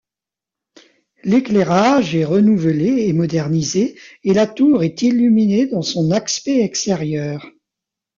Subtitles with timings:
[1.23, 7.45] L’éclairage est renouvelé et modernisé et la tour est illuminée dans son aspect extérieur.